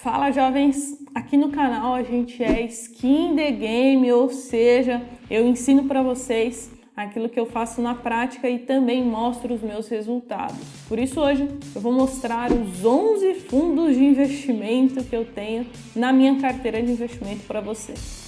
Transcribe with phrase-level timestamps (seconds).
[0.00, 5.88] Fala jovens, aqui no canal a gente é skin the game, ou seja, eu ensino
[5.88, 10.56] para vocês aquilo que eu faço na prática e também mostro os meus resultados.
[10.88, 15.66] Por isso hoje eu vou mostrar os 11 fundos de investimento que eu tenho
[15.96, 18.27] na minha carteira de investimento para vocês.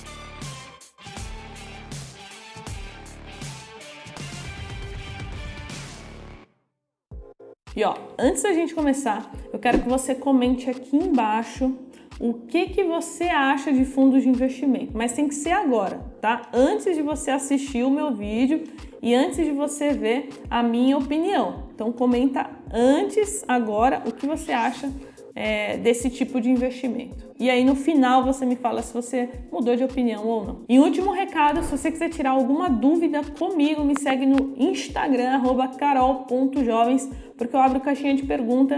[7.76, 11.72] E ó, antes da gente começar, eu quero que você comente aqui embaixo
[12.18, 16.42] o que, que você acha de fundos de investimento, mas tem que ser agora, tá?
[16.52, 18.64] Antes de você assistir o meu vídeo
[19.00, 21.70] e antes de você ver a minha opinião.
[21.74, 24.92] Então comenta antes, agora, o que você acha
[25.34, 27.30] é, desse tipo de investimento.
[27.38, 30.64] E aí no final você me fala se você mudou de opinião ou não.
[30.68, 35.40] E último recado, se você quiser tirar alguma dúvida comigo, me segue no Instagram
[35.78, 38.76] carol.jovens, porque eu abro caixinha de pergunta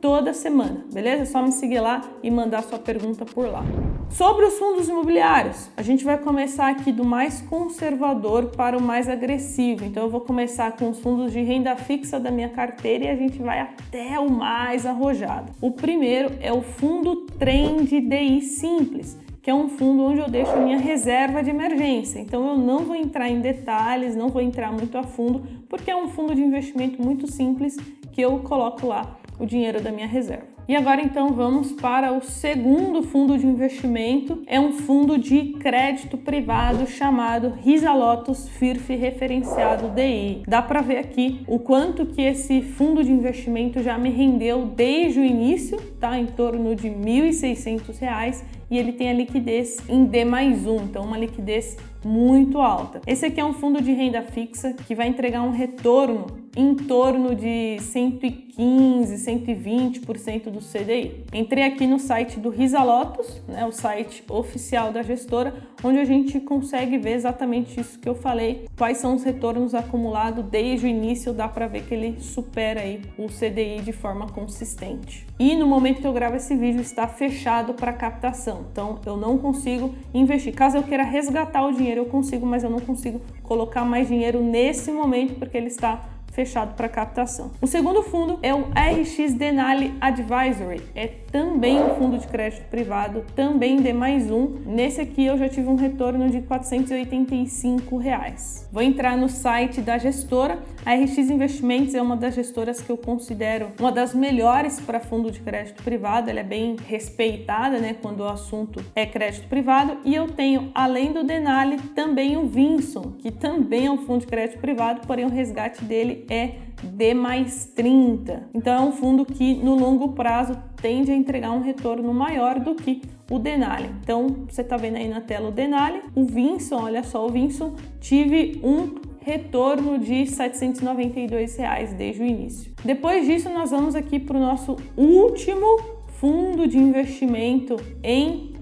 [0.00, 1.22] toda semana, beleza?
[1.22, 3.64] É só me seguir lá e mandar sua pergunta por lá.
[4.10, 9.08] Sobre os fundos imobiliários, a gente vai começar aqui do mais conservador para o mais
[9.08, 9.84] agressivo.
[9.84, 13.16] Então eu vou começar com os fundos de renda fixa da minha carteira e a
[13.16, 15.52] gente vai até o mais arrojado.
[15.60, 20.56] O primeiro é o fundo Trend DI Simples que é um fundo onde eu deixo
[20.56, 22.18] minha reserva de emergência.
[22.18, 25.96] Então eu não vou entrar em detalhes, não vou entrar muito a fundo, porque é
[25.96, 27.76] um fundo de investimento muito simples
[28.10, 30.53] que eu coloco lá o dinheiro da minha reserva.
[30.66, 34.42] E agora então vamos para o segundo fundo de investimento.
[34.46, 40.42] É um fundo de crédito privado chamado Risa Lotus FIRF referenciado DI.
[40.48, 45.20] Dá para ver aqui o quanto que esse fundo de investimento já me rendeu desde
[45.20, 46.18] o início, tá?
[46.18, 51.04] Em torno de R$ 1.600 e ele tem a liquidez em D mais um, então
[51.04, 53.00] uma liquidez muito alta.
[53.06, 57.34] Esse aqui é um fundo de renda fixa que vai entregar um retorno em torno
[57.34, 61.24] de 115, 120% do CDI.
[61.32, 66.04] Entrei aqui no site do Risa Lotus, né, o site oficial da gestora, onde a
[66.04, 70.88] gente consegue ver exatamente isso que eu falei, quais são os retornos acumulados desde o
[70.88, 75.26] início, dá para ver que ele supera aí o CDI de forma consistente.
[75.38, 79.36] E no momento que eu gravo esse vídeo está fechado para captação, então eu não
[79.36, 80.54] consigo investir.
[80.54, 84.42] Caso eu queira resgatar o dinheiro, eu consigo, mas eu não consigo colocar mais dinheiro
[84.42, 87.52] nesse momento porque ele está fechado para captação.
[87.62, 93.24] O segundo fundo é o RX Denali Advisory, é também um fundo de crédito privado,
[93.34, 94.56] também D mais um.
[94.66, 98.68] Nesse aqui eu já tive um retorno de 485 reais.
[98.72, 100.58] Vou entrar no site da gestora.
[100.84, 105.30] A RX Investimentos é uma das gestoras que eu considero uma das melhores para fundo
[105.30, 106.30] de crédito privado.
[106.30, 109.98] Ela é bem respeitada, né, quando o assunto é crédito privado.
[110.04, 114.26] E eu tenho, além do Denali, também o Vinson, que também é um fundo de
[114.26, 118.50] crédito privado, porém o resgate dele é D mais 30.
[118.54, 122.74] Então é um fundo que no longo prazo tende a entregar um retorno maior do
[122.74, 123.90] que o Denali.
[124.02, 127.74] Então você está vendo aí na tela o Denali, o Vinson, olha só, o Vinson
[128.00, 132.72] tive um retorno de 792 reais desde o início.
[132.84, 135.80] Depois disso, nós vamos aqui para o nosso último
[136.20, 138.52] fundo de investimento em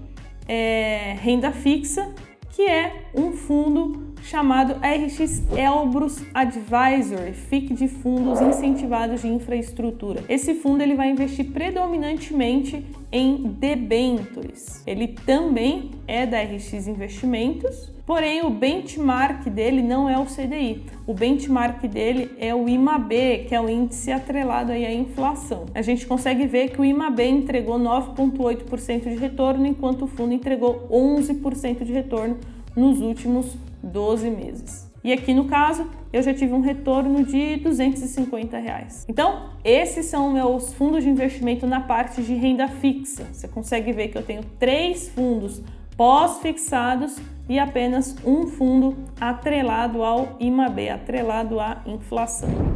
[0.47, 2.13] é, renda fixa,
[2.51, 10.23] que é um fundo chamado RX Elbrus Advisory, FIC de fundos incentivados de infraestrutura.
[10.29, 14.81] Esse fundo ele vai investir predominantemente em debentures.
[14.87, 20.83] Ele também é da RX Investimentos, porém o benchmark dele não é o CDI.
[21.05, 25.65] O benchmark dele é o IMAB, que é o índice atrelado aí à inflação.
[25.75, 30.87] A gente consegue ver que o IMAB entregou 9.8% de retorno, enquanto o fundo entregou
[30.89, 32.37] 11% de retorno
[32.75, 34.91] nos últimos 12 meses.
[35.03, 39.05] E aqui no caso, eu já tive um retorno de 250 reais.
[39.09, 43.25] Então, esses são meus fundos de investimento na parte de renda fixa.
[43.31, 45.61] Você consegue ver que eu tenho três fundos
[45.97, 47.17] pós-fixados
[47.49, 52.72] e apenas um fundo atrelado ao IMAB, atrelado à inflação.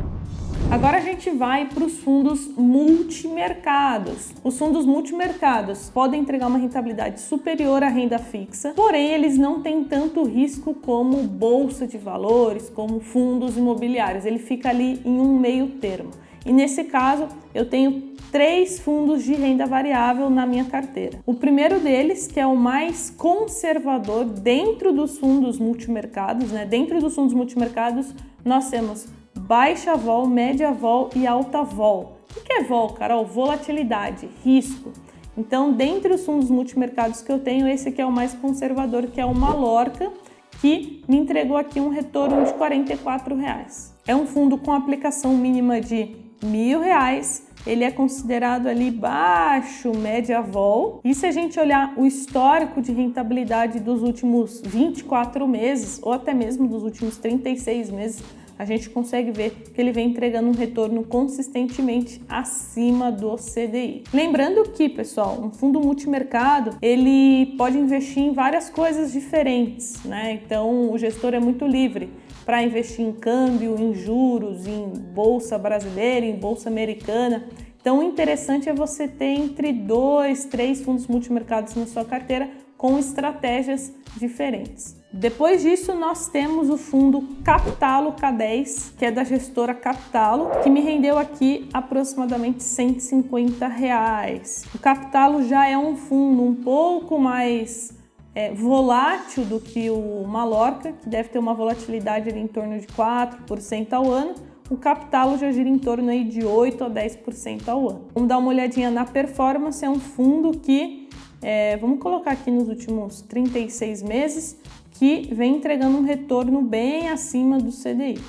[0.69, 4.33] Agora a gente vai para os fundos multimercados.
[4.43, 9.85] Os fundos multimercados podem entregar uma rentabilidade superior à renda fixa, porém eles não têm
[9.85, 14.25] tanto risco como bolsa de valores, como fundos imobiliários.
[14.25, 16.11] Ele fica ali em um meio termo.
[16.45, 21.19] E nesse caso, eu tenho três fundos de renda variável na minha carteira.
[21.25, 26.65] O primeiro deles, que é o mais conservador dentro dos fundos multimercados, né?
[26.65, 28.13] Dentro dos fundos multimercados,
[28.45, 29.07] nós temos
[29.47, 32.17] baixa vol, média vol e alta vol.
[32.35, 33.25] O que é vol, Carol?
[33.25, 34.91] Volatilidade, risco.
[35.37, 39.21] Então, dentre os fundos multimercados que eu tenho, esse aqui é o mais conservador, que
[39.21, 40.11] é o Malorca,
[40.59, 43.95] que me entregou aqui um retorno de 44 reais.
[44.05, 50.41] É um fundo com aplicação mínima de mil reais ele é considerado ali baixo, média
[50.41, 51.01] vol.
[51.03, 56.33] E se a gente olhar o histórico de rentabilidade dos últimos 24 meses, ou até
[56.33, 58.23] mesmo dos últimos 36 meses,
[58.57, 64.03] a gente consegue ver que ele vem entregando um retorno consistentemente acima do CDI.
[64.13, 70.39] Lembrando que, pessoal, um fundo multimercado, ele pode investir em várias coisas diferentes, né?
[70.43, 72.09] Então, o gestor é muito livre
[72.45, 77.43] para investir em câmbio, em juros, em bolsa brasileira, em bolsa americana.
[77.79, 82.97] Então, o interessante é você ter entre dois, três fundos multimercados na sua carteira com
[82.97, 84.95] estratégias diferentes.
[85.11, 90.81] Depois disso, nós temos o fundo Capitalo K10, que é da gestora Capitalo, que me
[90.81, 94.65] rendeu aqui aproximadamente 150 reais.
[94.75, 97.97] O Capitalo já é um fundo um pouco mais
[98.35, 103.93] é, volátil do que o Malorca, que deve ter uma volatilidade em torno de 4%
[103.93, 104.35] ao ano.
[104.69, 108.05] O Capitalo já gira em torno aí de 8 a 10% ao ano.
[108.13, 111.06] Vamos dar uma olhadinha na performance, é um fundo que,
[111.41, 114.57] é, vamos colocar aqui nos últimos 36 meses,
[114.91, 118.19] que vem entregando um retorno bem acima do CDI.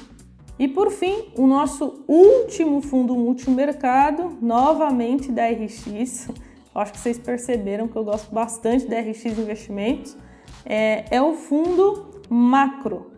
[0.58, 6.28] E por fim, o nosso último fundo multimercado, novamente da RX.
[6.74, 10.16] Acho que vocês perceberam que eu gosto bastante da RX Investimentos.
[10.64, 13.12] É, é o fundo macro.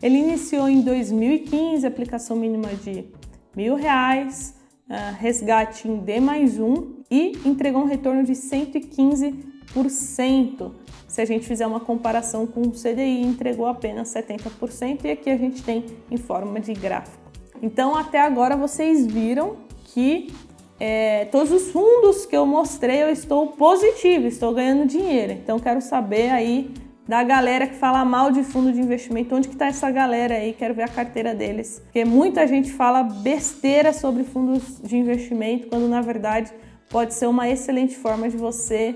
[0.00, 3.04] Ele iniciou em 2015, aplicação mínima de
[3.54, 4.54] mil reais,
[4.88, 10.72] uh, resgate em D mais um e entregou um retorno de 115%
[11.06, 15.36] se a gente fizer uma comparação com o CDI, entregou apenas 70% e aqui a
[15.36, 17.24] gente tem em forma de gráfico.
[17.62, 20.32] Então, até agora vocês viram que
[20.78, 25.32] é, todos os fundos que eu mostrei eu estou positivo, estou ganhando dinheiro.
[25.32, 26.70] Então, quero saber aí
[27.08, 30.52] da galera que fala mal de fundo de investimento, onde que está essa galera aí?
[30.52, 35.88] Quero ver a carteira deles, porque muita gente fala besteira sobre fundos de investimento, quando
[35.88, 36.52] na verdade
[36.88, 38.94] pode ser uma excelente forma de você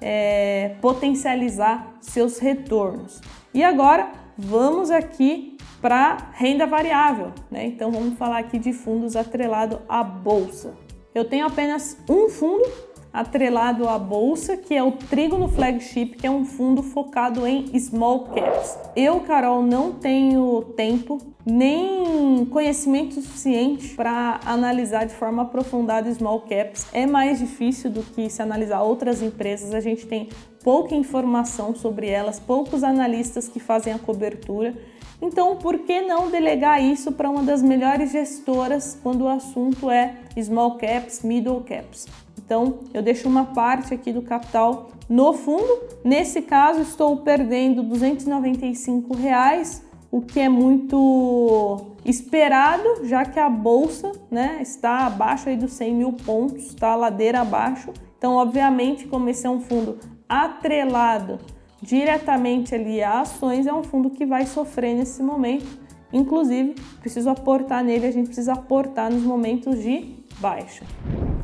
[0.00, 3.20] é, potencializar seus retornos.
[3.54, 7.66] E agora vamos aqui para renda variável, né?
[7.66, 10.74] Então vamos falar aqui de fundos atrelado à bolsa.
[11.14, 12.64] Eu tenho apenas um fundo
[13.12, 18.24] atrelado à bolsa, que é o Trígono Flagship, que é um fundo focado em small
[18.24, 18.78] caps.
[18.96, 26.86] Eu, Carol, não tenho tempo nem conhecimento suficiente para analisar de forma aprofundada small caps.
[26.92, 29.74] É mais difícil do que se analisar outras empresas.
[29.74, 30.28] A gente tem
[30.62, 34.74] pouca informação sobre elas, poucos analistas que fazem a cobertura.
[35.20, 40.16] Então, por que não delegar isso para uma das melhores gestoras quando o assunto é
[40.40, 42.06] small caps, middle caps?
[42.44, 45.80] Então, eu deixo uma parte aqui do capital no fundo.
[46.04, 54.12] Nesse caso, estou perdendo 295 reais, o que é muito esperado, já que a bolsa
[54.30, 57.92] né, está abaixo aí dos 100 mil pontos, está ladeira abaixo.
[58.18, 59.98] Então, obviamente, como esse é um fundo
[60.28, 61.38] atrelado
[61.80, 65.66] diretamente ali a ações, é um fundo que vai sofrer nesse momento.
[66.12, 70.84] Inclusive, preciso aportar nele, a gente precisa aportar nos momentos de baixa.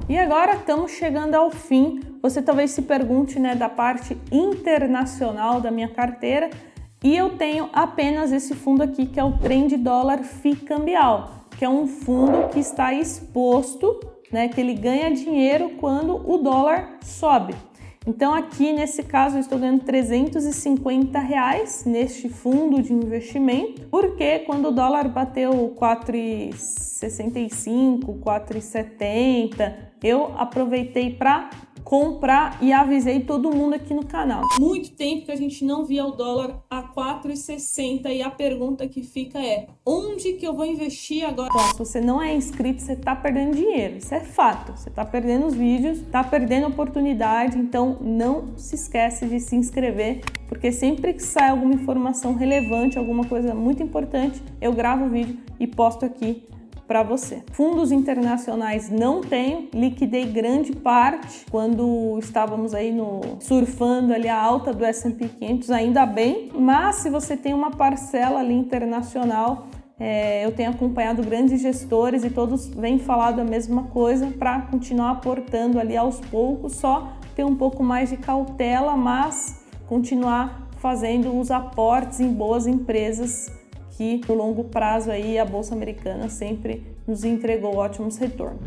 [0.09, 2.01] E agora estamos chegando ao fim.
[2.23, 6.49] Você talvez se pergunte né, da parte internacional da minha carteira
[7.05, 11.65] e eu tenho apenas esse fundo aqui que é o Trend Dólar FI Cambial, que
[11.65, 14.01] é um fundo que está exposto,
[14.33, 17.55] né, que ele ganha dinheiro quando o dólar sobe.
[18.09, 24.69] Então aqui nesse caso eu estou ganhando 350 reais neste fundo de investimento, porque quando
[24.69, 31.51] o dólar bateu 4,65, 4,70, eu aproveitei para
[31.89, 34.43] comprar e avisei todo mundo aqui no canal.
[34.61, 39.03] Muito tempo que a gente não via o dólar a 4,60 e a pergunta que
[39.03, 41.49] fica é: onde que eu vou investir agora?
[41.51, 43.97] Bom, se você não é inscrito, você está perdendo dinheiro.
[43.97, 44.73] Isso é fato.
[44.73, 50.21] Você está perdendo os vídeos, está perdendo oportunidade, então não se esquece de se inscrever,
[50.47, 55.39] porque sempre que sai alguma informação relevante, alguma coisa muito importante, eu gravo o vídeo
[55.59, 56.47] e posto aqui
[56.89, 57.43] para você.
[57.53, 64.73] Fundos internacionais não tenho, liquidei grande parte quando estávamos aí no surfando ali a alta
[64.73, 69.69] do S&P 500, ainda bem, mas se você tem uma parcela ali internacional,
[70.01, 75.11] é, eu tenho acompanhado grandes gestores e todos vêm falado a mesma coisa para continuar
[75.11, 81.51] aportando ali aos poucos, só ter um pouco mais de cautela, mas continuar fazendo os
[81.51, 83.58] aportes em boas empresas
[83.99, 88.63] que no longo prazo aí a bolsa americana sempre nos entregou ótimos retornos.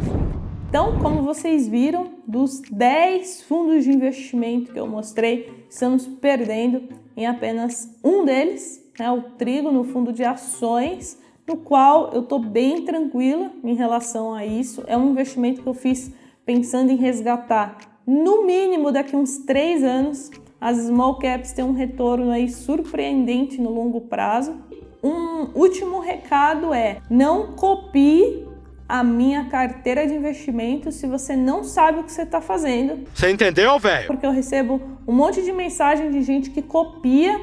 [0.68, 6.84] Então, como vocês viram, dos 10 fundos de investimento que eu mostrei, estamos perdendo
[7.16, 11.18] em apenas um deles, né, o trigo no fundo de ações.
[11.48, 14.84] no qual eu estou bem tranquila em relação a isso.
[14.86, 16.12] É um investimento que eu fiz
[16.46, 20.30] pensando em resgatar no mínimo daqui uns três anos.
[20.60, 24.56] As small caps têm um retorno aí surpreendente no longo prazo.
[25.04, 28.48] Um último recado é: não copie
[28.88, 33.08] a minha carteira de investimentos se você não sabe o que você está fazendo.
[33.14, 34.08] Você entendeu, velho?
[34.08, 37.40] Porque eu recebo um monte de mensagem de gente que copia,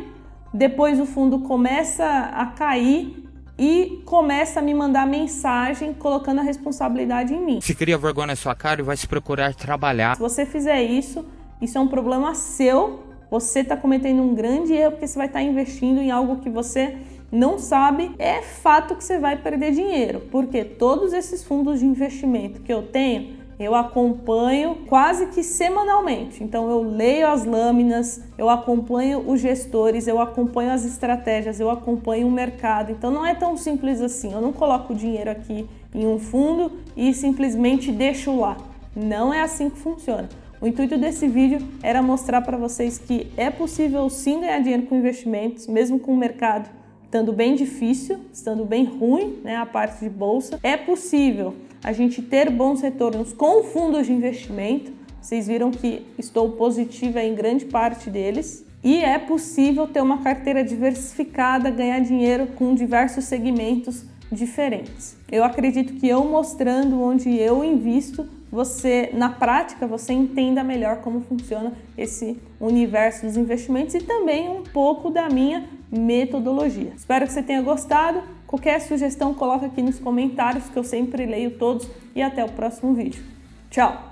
[0.52, 3.24] depois o fundo começa a cair
[3.58, 7.60] e começa a me mandar mensagem colocando a responsabilidade em mim.
[7.60, 10.14] Se cria vergonha na sua cara e vai se procurar trabalhar.
[10.16, 11.26] Se você fizer isso,
[11.60, 13.04] isso é um problema seu.
[13.30, 16.48] Você está cometendo um grande erro porque você vai estar tá investindo em algo que
[16.48, 16.96] você
[17.30, 18.10] não sabe.
[18.18, 22.82] É fato que você vai perder dinheiro, porque todos esses fundos de investimento que eu
[22.82, 26.44] tenho eu acompanho quase que semanalmente.
[26.44, 32.28] Então eu leio as lâminas, eu acompanho os gestores, eu acompanho as estratégias, eu acompanho
[32.28, 32.92] o mercado.
[32.92, 34.32] Então não é tão simples assim.
[34.32, 38.56] Eu não coloco o dinheiro aqui em um fundo e simplesmente deixo lá.
[38.94, 40.28] Não é assim que funciona.
[40.60, 44.96] O intuito desse vídeo era mostrar para vocês que é possível sim ganhar dinheiro com
[44.96, 46.77] investimentos, mesmo com o mercado
[47.08, 50.60] estando bem difícil, estando bem ruim, né, a parte de bolsa.
[50.62, 54.92] É possível a gente ter bons retornos com fundos de investimento.
[55.20, 58.62] Vocês viram que estou positiva em grande parte deles.
[58.84, 65.16] E é possível ter uma carteira diversificada, ganhar dinheiro com diversos segmentos diferentes.
[65.32, 71.22] Eu acredito que eu mostrando onde eu invisto, você na prática você entenda melhor como
[71.22, 76.92] funciona esse universo dos investimentos e também um pouco da minha metodologia.
[76.96, 78.22] Espero que você tenha gostado.
[78.46, 82.94] Qualquer sugestão, coloca aqui nos comentários que eu sempre leio todos e até o próximo
[82.94, 83.22] vídeo.
[83.70, 84.07] Tchau!